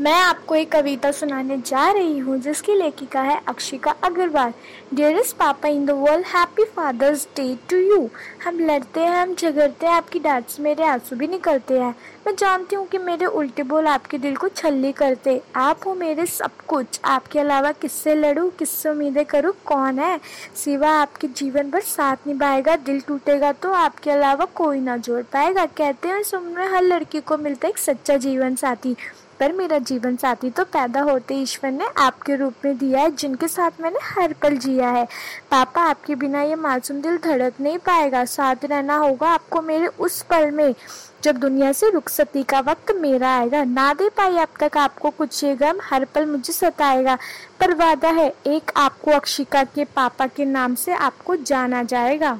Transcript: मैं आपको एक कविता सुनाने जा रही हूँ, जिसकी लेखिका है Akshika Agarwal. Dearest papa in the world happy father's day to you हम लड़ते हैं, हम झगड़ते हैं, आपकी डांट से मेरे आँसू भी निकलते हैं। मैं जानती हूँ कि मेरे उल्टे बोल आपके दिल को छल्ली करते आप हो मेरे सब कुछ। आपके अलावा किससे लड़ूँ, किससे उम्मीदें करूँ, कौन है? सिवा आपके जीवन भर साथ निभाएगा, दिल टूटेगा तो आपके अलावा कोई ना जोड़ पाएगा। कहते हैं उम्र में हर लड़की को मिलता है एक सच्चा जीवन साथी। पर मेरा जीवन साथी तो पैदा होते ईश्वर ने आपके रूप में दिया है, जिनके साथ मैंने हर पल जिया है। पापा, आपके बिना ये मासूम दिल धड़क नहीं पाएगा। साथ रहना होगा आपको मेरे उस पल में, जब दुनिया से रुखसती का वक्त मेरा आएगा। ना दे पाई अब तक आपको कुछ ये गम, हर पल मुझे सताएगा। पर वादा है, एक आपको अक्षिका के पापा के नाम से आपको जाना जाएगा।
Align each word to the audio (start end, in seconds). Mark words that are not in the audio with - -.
मैं 0.00 0.14
आपको 0.14 0.54
एक 0.54 0.70
कविता 0.72 1.10
सुनाने 1.10 1.56
जा 1.58 1.90
रही 1.90 2.18
हूँ, 2.18 2.38
जिसकी 2.38 2.74
लेखिका 2.74 3.20
है 3.22 3.40
Akshika 3.48 3.94
Agarwal. 4.04 4.52
Dearest 4.94 5.36
papa 5.36 5.68
in 5.68 5.84
the 5.86 5.90
world 5.90 6.26
happy 6.26 6.64
father's 6.64 7.26
day 7.36 7.54
to 7.70 7.76
you 7.76 8.08
हम 8.44 8.58
लड़ते 8.60 9.00
हैं, 9.00 9.16
हम 9.16 9.34
झगड़ते 9.34 9.86
हैं, 9.86 9.92
आपकी 9.92 10.18
डांट 10.18 10.46
से 10.46 10.62
मेरे 10.62 10.84
आँसू 10.84 11.16
भी 11.16 11.26
निकलते 11.26 11.78
हैं। 11.78 11.94
मैं 12.26 12.34
जानती 12.36 12.76
हूँ 12.76 12.86
कि 12.86 12.98
मेरे 12.98 13.26
उल्टे 13.26 13.62
बोल 13.62 13.86
आपके 13.86 14.18
दिल 14.18 14.36
को 14.36 14.48
छल्ली 14.48 14.92
करते 14.92 15.40
आप 15.56 15.86
हो 15.86 15.94
मेरे 15.94 16.26
सब 16.26 16.56
कुछ। 16.68 17.00
आपके 17.04 17.38
अलावा 17.38 17.72
किससे 17.72 18.14
लड़ूँ, 18.14 18.50
किससे 18.50 18.88
उम्मीदें 18.88 19.24
करूँ, 19.24 19.52
कौन 19.66 19.98
है? 19.98 20.18
सिवा 20.54 20.90
आपके 20.90 21.28
जीवन 21.28 21.70
भर 21.70 21.80
साथ 21.80 22.26
निभाएगा, 22.26 22.76
दिल 22.76 23.00
टूटेगा 23.00 23.52
तो 23.52 23.72
आपके 23.72 24.10
अलावा 24.10 24.44
कोई 24.54 24.80
ना 24.80 24.96
जोड़ 24.96 25.22
पाएगा। 25.22 25.66
कहते 25.66 26.08
हैं 26.08 26.22
उम्र 26.34 26.58
में 26.58 26.68
हर 26.68 26.82
लड़की 26.82 27.20
को 27.20 27.36
मिलता 27.38 27.66
है 27.66 27.70
एक 27.70 27.78
सच्चा 27.78 28.16
जीवन 28.16 28.54
साथी। 28.54 28.96
पर 29.40 29.52
मेरा 29.52 29.78
जीवन 29.80 30.16
साथी 30.16 30.50
तो 30.50 30.64
पैदा 30.64 31.00
होते 31.00 31.34
ईश्वर 31.34 31.70
ने 31.70 31.88
आपके 31.96 32.36
रूप 32.36 32.64
में 32.64 32.76
दिया 32.78 33.00
है, 33.00 33.10
जिनके 33.10 33.48
साथ 33.48 33.80
मैंने 33.80 33.98
हर 34.04 34.32
पल 34.42 34.56
जिया 34.56 34.90
है। 34.90 35.04
पापा, 35.50 35.82
आपके 35.82 36.14
बिना 36.14 36.42
ये 36.42 36.54
मासूम 36.56 37.00
दिल 37.00 37.16
धड़क 37.18 37.60
नहीं 37.60 37.78
पाएगा। 37.78 38.24
साथ 38.24 38.64
रहना 38.64 38.96
होगा 38.96 39.28
आपको 39.28 39.62
मेरे 39.62 39.86
उस 39.86 40.22
पल 40.22 40.50
में, 40.50 40.74
जब 41.22 41.36
दुनिया 41.36 41.72
से 41.72 41.90
रुखसती 41.90 42.42
का 42.42 42.60
वक्त 42.60 42.90
मेरा 42.96 43.34
आएगा। 43.36 43.62
ना 43.64 43.92
दे 43.94 44.08
पाई 44.08 44.36
अब 44.36 44.48
तक 44.60 44.76
आपको 44.76 45.10
कुछ 45.10 45.42
ये 45.44 45.54
गम, 45.56 45.78
हर 45.82 46.04
पल 46.04 46.26
मुझे 46.26 46.52
सताएगा। 46.52 47.18
पर 47.60 47.74
वादा 47.74 48.08
है, 48.10 48.32
एक 48.46 48.70
आपको 48.76 49.10
अक्षिका 49.10 49.62
के 49.64 49.84
पापा 49.86 50.26
के 50.26 50.44
नाम 50.44 50.74
से 50.74 50.94
आपको 50.94 51.36
जाना 51.36 51.82
जाएगा। 51.82 52.32